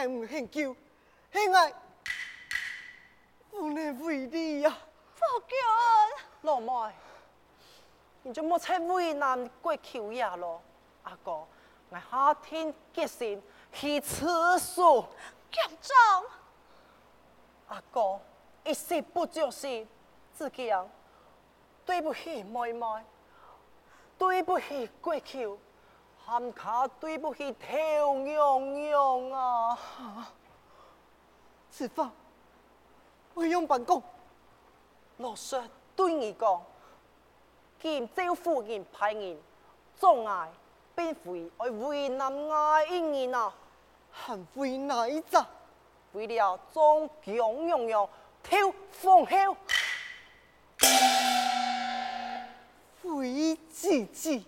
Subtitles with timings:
[0.00, 0.74] 爱唔肯救，
[1.30, 1.74] 系爱
[3.50, 4.74] 不能为你呀。
[5.14, 5.58] 夫君，
[6.40, 6.94] 老妹，
[8.22, 10.62] 你就莫再为难过求呀咯。
[11.02, 11.46] 阿哥，
[11.90, 13.42] 我下天决心
[13.74, 15.06] 去厕所。
[15.52, 16.24] 强壮，
[17.68, 18.18] 阿哥，
[18.64, 19.86] 一时不小心，
[20.32, 20.86] 自己啊，
[21.84, 22.86] 对不起妹妹，
[24.16, 25.58] 对不起过求，
[26.32, 29.76] 喊卡对不起陶娘娘啊！
[31.72, 32.08] 此话
[33.34, 34.00] 我用办公，
[35.16, 35.60] 老实
[35.96, 36.62] 对你讲，
[37.80, 39.36] 见招夫人派人，
[39.96, 40.48] 总爱
[40.94, 43.52] 并非爱为难爱一人啊！
[44.12, 45.36] 还为哪一只？
[46.12, 48.08] 为了将强娘娘
[48.40, 49.56] 挑封后，
[53.18, 54.46] 为自己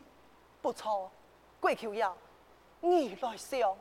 [0.61, 1.11] 不错，
[1.63, 2.13] 过求呀，
[2.81, 3.73] 你来想，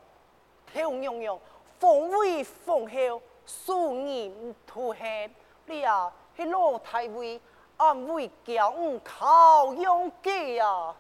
[0.71, 1.39] 挑娘娘
[1.79, 4.31] 封为封后，数年
[4.67, 7.41] 徒恨，你啊去老太尉
[7.77, 10.95] 安慰教吾靠用计呀！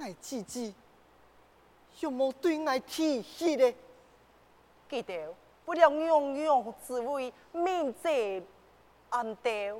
[0.00, 0.74] 爱自己
[2.00, 3.74] 有冇对爱提起的？
[4.88, 5.34] 记得
[5.66, 8.08] 为了娘娘之位，免责
[9.10, 9.76] 安掉。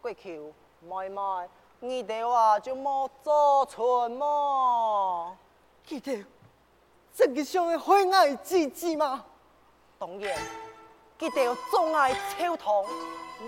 [0.00, 1.20] 过求妹妹，
[1.80, 5.36] 你哋话就莫做错么？
[5.88, 6.22] 记得
[7.16, 9.24] 这个想要会爱自己吗？
[9.98, 10.38] 当然，
[11.18, 12.86] 记得钟爱超痛，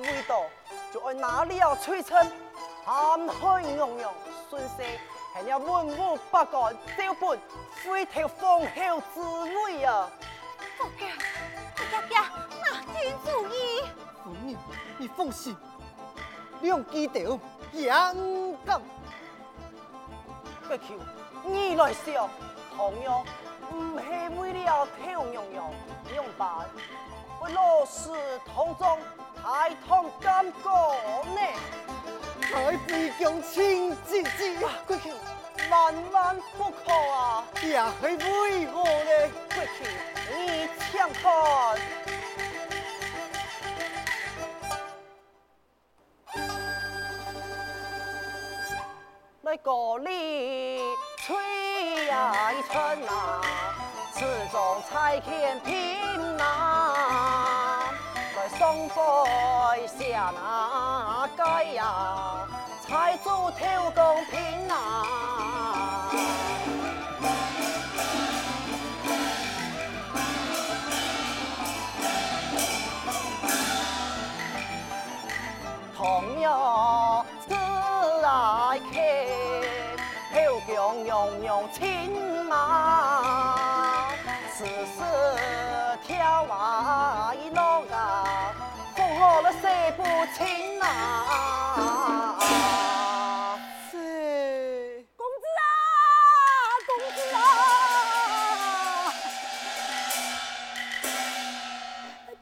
[0.01, 0.45] 味道
[0.91, 2.17] 就爱哪里要吹称，
[2.83, 4.11] 喊开娘娘
[4.49, 4.83] 顺势，
[5.35, 7.39] 还要文武百官照本
[7.75, 9.21] 飞条封后之
[9.67, 10.11] 位啊！
[10.79, 11.09] 夫君，
[11.93, 12.23] 家家
[12.63, 13.83] 拿定主意。
[14.25, 14.57] 夫人，
[14.97, 15.55] 你放心，
[16.63, 17.39] 两记得
[17.75, 18.17] 阳
[18.65, 18.81] 刚。
[20.67, 20.95] 过求
[21.45, 22.29] 你来想，
[22.77, 23.25] 同样
[23.73, 24.05] 唔系
[24.39, 25.71] 为了挑娘娘
[26.15, 26.49] 用办，
[27.41, 28.11] 为老师
[28.47, 28.99] 同中
[29.43, 31.41] 太堂监过呢？
[32.43, 35.11] 太妃讲亲自己啊，过求
[35.71, 37.45] 万万不可啊！
[37.63, 39.11] 也系为何呢？
[39.55, 39.85] 过求
[40.35, 41.79] 你请看。
[49.43, 50.81] 来歌里
[51.31, 53.41] 吹呀一春啊，
[54.13, 57.95] 此中才见平啊，
[58.35, 62.49] 来双飞下那街呀，
[62.83, 66.00] 才做条公平啊。
[81.51, 84.09] 娘娘亲啊，
[84.57, 85.03] 此时
[86.07, 87.61] 跳马一弄
[87.91, 88.55] 啊，
[88.95, 92.47] 封后了谁不亲啊？
[93.91, 95.67] 是公子啊，
[96.87, 97.39] 公子啊！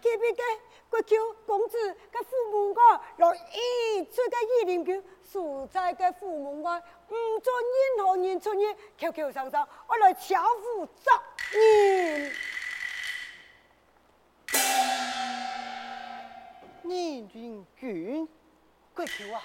[0.02, 0.42] 隔壁个
[0.90, 1.16] 国舅
[1.46, 2.80] 公子个父母个
[3.16, 7.54] 来一出个议林宫，住在个父母个唔准
[7.96, 8.62] 任何人出入，
[8.96, 11.10] 悄悄上上我来巧妇责
[11.52, 12.32] 任。
[16.82, 18.26] 你林君，
[18.94, 19.42] 过求啊，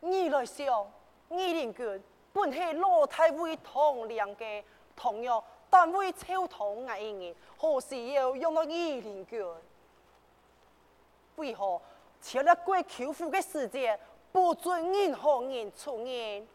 [0.00, 0.88] 你来想，
[1.28, 4.62] 你林君本系老太尉同梁嘅
[4.94, 9.44] 同样，但为超同爱人，何时要用到义灵卷？
[11.34, 11.82] 为何
[12.22, 13.98] 超了过舅父嘅时节，
[14.38, 16.46] 不准任何人出言？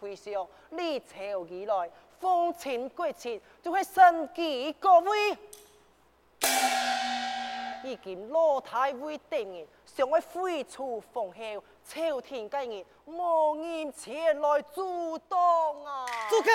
[0.00, 5.36] 会想你朝以来，奉亲国戚，就会身记各位。
[7.82, 11.38] 已经老太尉定人，尚未废除封号，
[11.84, 16.06] 朝廷该人无人前来阻挡啊！
[16.30, 16.48] 住口！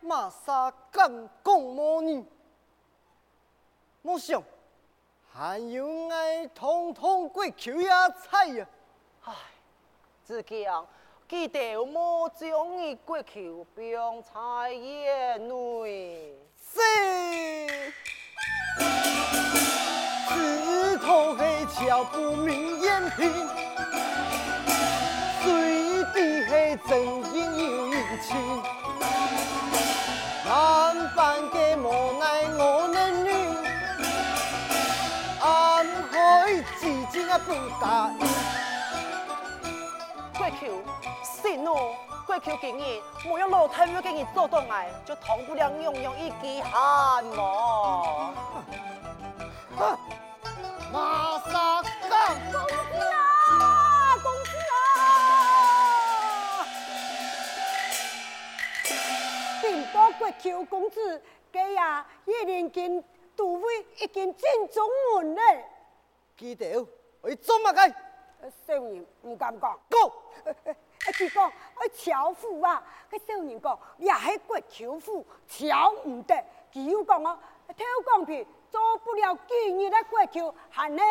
[0.00, 1.08] 马沙敢
[1.44, 2.26] 讲无呢？
[4.02, 4.42] 莫想
[5.32, 8.66] 还有爱通通过求呀菜呀！
[9.24, 9.32] 唉，
[10.26, 10.84] 只讲
[11.28, 16.36] 记得莫将你过求병菜眼内。
[16.72, 16.80] 是，
[20.28, 23.32] 枝头黑桥不明艳平，
[25.42, 26.98] 水底黑真
[27.32, 28.62] 阴有阴晴，
[37.46, 38.20] 不答应，
[40.36, 40.66] 过求
[41.24, 41.94] 是喏。
[42.26, 48.32] 过求今日，没有老太尉给你做东来，就同不了娘娘一记汗嘛。
[50.92, 54.50] 马沙刚，公子啊，公子
[54.98, 56.66] 啊！
[59.60, 61.20] 并多过求公子，
[61.50, 63.02] 给呀，一年间
[63.34, 65.64] 都会已经进中门嘞。
[66.36, 66.86] 记得
[67.22, 67.94] 我做乜嘅？
[68.66, 69.78] 少年唔敢讲。
[69.90, 70.12] Go！
[71.08, 72.82] 一句讲，我巧妇啊！
[73.10, 76.34] 个少年讲，也系过巧妇，巧唔得。
[76.72, 81.02] 佢又讲哦，偷光皮做不了今日的国桥，还系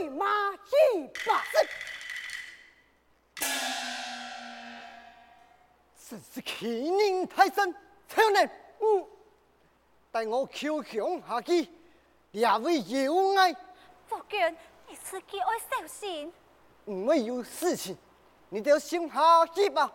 [0.00, 0.26] 为马
[0.56, 1.44] 去吧。
[6.08, 7.74] 真是欺人太甚，
[8.08, 9.06] 少年，嗯，
[10.10, 11.68] 带我求降下去，
[12.32, 13.54] 两位有爱。
[14.08, 14.56] 夫君，
[14.88, 16.32] 你自己爱小心。
[16.86, 17.96] 唔会有事情。
[18.50, 19.92] 你就先下去吧。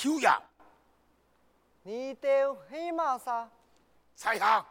[0.00, 0.28] 见国舅爷。
[1.82, 3.48] 你到黑马沙，
[4.14, 4.64] 在下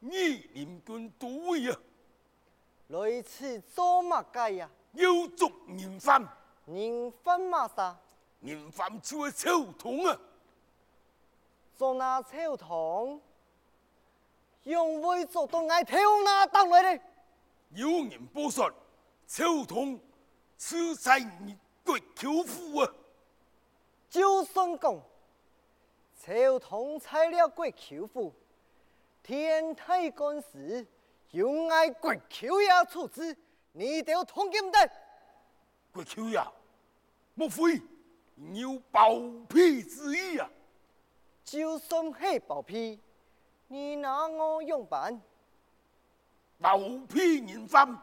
[0.00, 1.78] 义灵军都尉啊，
[2.88, 4.70] 来此做乜嘅呀？
[4.92, 5.06] 要
[5.36, 6.26] 捉人犯，
[6.64, 7.94] 人犯马沙，
[8.40, 10.18] 人犯就系超童啊，
[11.74, 13.20] 做那超童，
[14.62, 17.02] 用威做到爱跳那当来的。
[17.70, 18.72] 有人报说，
[19.26, 20.00] 超童
[20.56, 22.92] 刺杀你国舅父啊，
[24.10, 25.00] 就算讲。
[26.22, 28.34] 超童拆了国舅父，
[29.22, 30.86] 天太干时，
[31.30, 33.34] 用爱国舅爷处置，
[33.72, 34.90] 你都同情唔得。
[35.92, 36.38] 国舅爷，
[37.34, 37.80] 莫非
[38.52, 40.50] 有包庇之意啊？
[41.42, 43.00] 就算系包庇，
[43.68, 45.18] 你拿我用办？
[46.60, 47.98] 包庇人犯，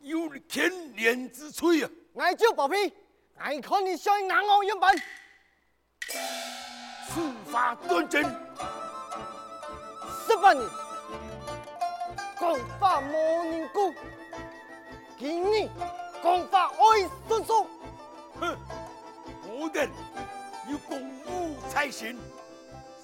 [0.00, 1.90] 有天连之罪啊！
[2.16, 2.94] 爱就包庇，
[3.38, 4.92] 爱看你想拿我用办？
[7.06, 8.22] 司法端正，
[10.26, 10.68] 十八年，
[12.36, 13.12] 功法无
[13.44, 13.94] 人顾，
[15.18, 15.68] 今年
[16.20, 17.66] 功法爱顺顺。
[18.40, 18.56] 哼，
[19.44, 19.88] 我等
[20.68, 22.18] 有公务才行，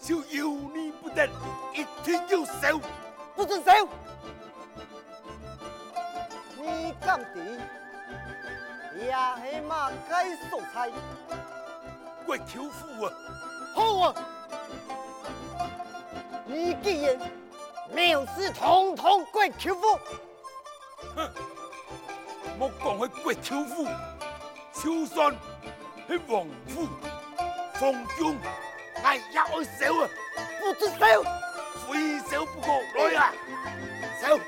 [0.03, 1.29] 就有你不得，
[1.73, 2.81] 一天要收，
[3.37, 3.89] 不准收。
[6.57, 7.41] 你敢敌，
[8.97, 10.91] 也系马该受裁。
[12.25, 13.13] 国舅父啊！
[13.75, 14.15] 好啊！
[16.47, 17.19] 你既然
[17.93, 19.99] 藐视统统国舅父，
[21.17, 21.31] 哼！
[22.59, 23.87] 莫讲系国舅父，
[24.73, 25.35] 就算
[26.07, 26.89] 系王府、
[27.75, 28.37] 封疆，
[29.03, 30.09] 哎呀，我收啊！
[30.61, 31.25] 不准收！
[31.87, 33.33] 非收不可，来啊！
[34.23, 34.39] 收！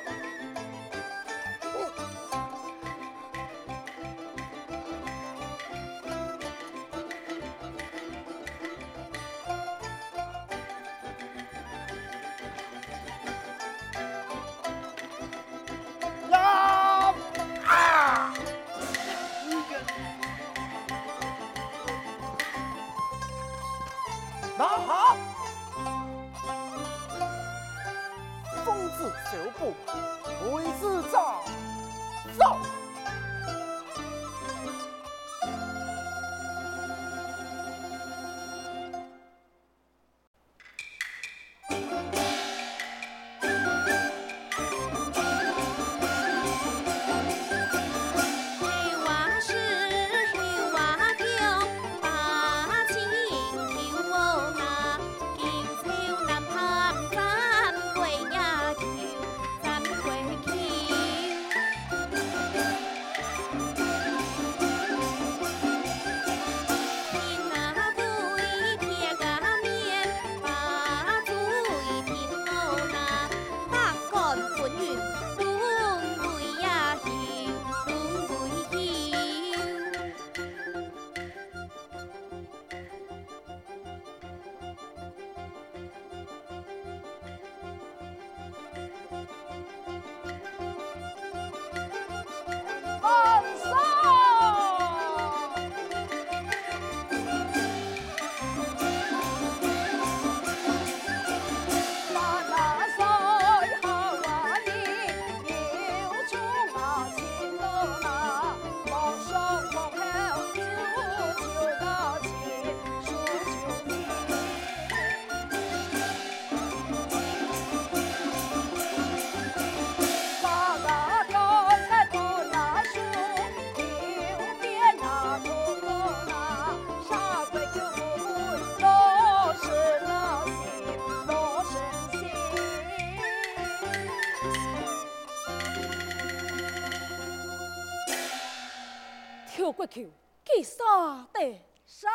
[139.77, 140.09] 国舅，
[140.43, 142.09] 记沙地，沙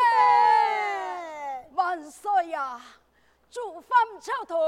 [0.00, 2.82] 地，万岁呀！
[3.48, 4.58] 诸藩朝堂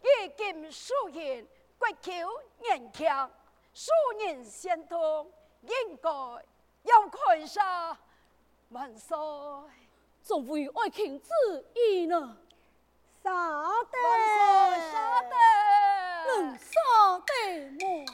[0.00, 1.44] 已经书言，
[1.76, 2.12] 国舅
[2.58, 3.28] 年强，
[3.74, 5.28] 数年先通，
[5.62, 6.08] 应该
[6.84, 7.98] 要开沙。
[8.68, 9.18] 万岁，
[10.22, 11.28] 总为爱情之
[11.74, 12.36] 意呢？
[13.24, 13.30] 沙
[13.90, 14.20] 地，万
[14.70, 15.34] 岁，沙地，
[16.28, 16.70] 能沙
[17.26, 17.32] 地
[17.70, 18.06] 么？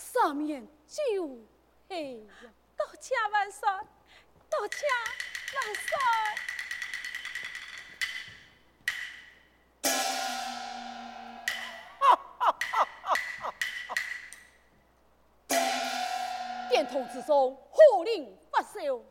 [0.00, 1.44] 三面九
[1.88, 2.24] 嘿，
[2.76, 3.68] 多谢万岁，
[4.48, 4.86] 多谢
[5.56, 5.90] 万岁。
[16.70, 19.02] 殿堂之上，何人发烧？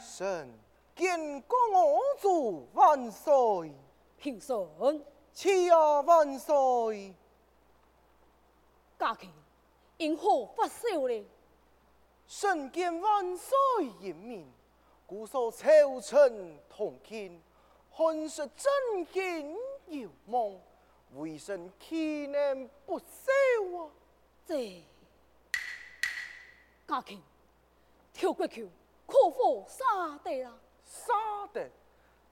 [0.00, 0.56] 神。
[0.98, 3.72] 见过我主万岁，
[4.18, 7.14] 平身，赐啊万岁。
[8.98, 9.30] 驾起，
[9.96, 11.24] 因何发烧呢？
[12.26, 13.56] 圣见万岁
[14.00, 14.52] 严明，
[15.06, 17.40] 故所朝臣同见，
[17.92, 19.56] 恨是真见
[19.86, 20.60] 有梦，
[21.14, 23.04] 为神岂能不烧
[23.78, 23.90] 啊？
[24.44, 24.82] 这，
[26.88, 27.22] 驾起，
[28.12, 28.62] 跳过桥，
[29.06, 30.58] 可否杀得了？
[30.88, 31.12] 杀
[31.52, 31.70] 得，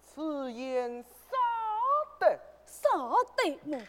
[0.03, 1.37] 此言杀
[2.19, 2.89] 得，杀
[3.37, 3.87] 得么？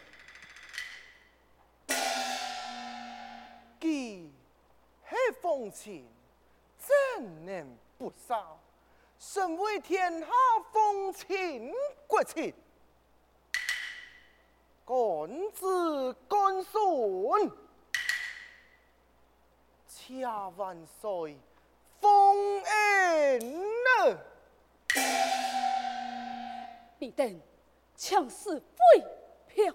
[3.80, 4.30] 既
[5.08, 6.06] 系奉亲，
[6.76, 8.44] 怎能不杀？
[9.18, 10.26] 身为天下
[10.72, 11.72] 风情
[12.06, 12.54] 国戚，
[14.84, 17.52] 干子干孙，
[19.88, 21.36] 恰万岁
[22.00, 24.18] 风恩呢？
[26.98, 27.40] 你等
[27.96, 29.04] 强势飞
[29.46, 29.74] 飘。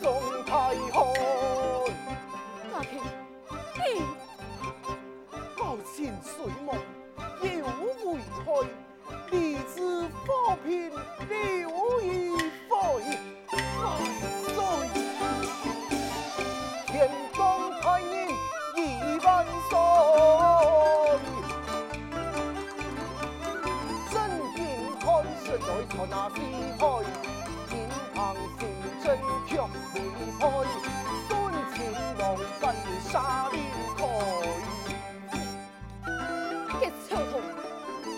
[0.00, 0.04] 宋
[0.46, 0.52] 太
[0.92, 0.96] 汉，
[2.72, 2.92] 阿平，
[3.74, 4.00] 你
[5.56, 6.32] 高前水
[6.64, 6.74] 墨
[7.42, 7.48] 有
[8.10, 8.12] 为
[8.44, 8.46] 开，
[9.30, 9.32] 弟
[9.74, 10.90] 子佛品
[11.28, 12.04] 留一
[12.38, 12.72] 废。
[13.82, 13.84] 万
[14.44, 14.56] 岁！
[16.86, 16.92] 天
[17.36, 17.38] 公
[17.82, 18.12] 太年
[18.76, 18.78] 一
[19.24, 19.26] 万
[19.68, 19.72] 岁，
[24.10, 24.14] 真
[24.54, 24.58] 经
[24.98, 25.04] 看
[25.44, 26.38] 实在错那厉
[26.78, 26.82] 害。
[28.14, 28.18] 行
[28.58, 28.62] 善
[29.02, 29.04] 真
[29.46, 29.94] 却是
[30.38, 30.42] 开，
[31.28, 31.70] 孙干
[32.18, 32.22] 王
[32.60, 32.62] 分
[33.10, 33.54] 沙连
[33.96, 33.98] 开。
[36.78, 37.32] 结超同，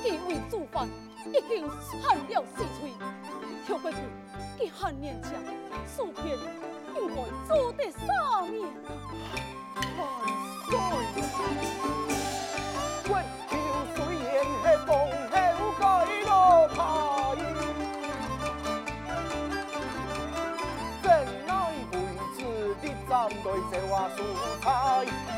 [0.02, 0.74] 几位主犯
[1.32, 1.50] 已经
[2.02, 2.80] 喊了四岁，
[3.66, 3.96] 跳过去，
[4.58, 5.32] 佢还年轻，
[5.96, 6.38] 数片
[6.94, 7.14] 应该
[7.46, 8.54] 做得上面。
[9.96, 10.00] 万
[10.68, 11.85] 岁！
[23.90, 24.22] 挖蔬
[24.62, 25.35] 菜。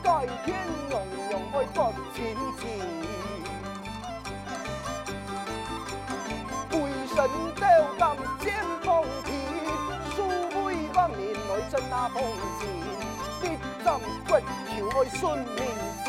[0.03, 0.07] 改
[0.45, 0.47] 天
[0.89, 0.93] 容
[1.31, 1.77] 容爱不
[2.13, 2.17] 亲
[2.59, 2.61] 情。
[7.15, 9.29] 神雕当剑锋体，
[10.15, 10.17] 数
[10.63, 12.23] 位万民来真那风
[12.59, 12.61] 景，
[13.41, 13.43] 必
[13.83, 15.57] 争国求爱顺民
[16.05, 16.07] 心。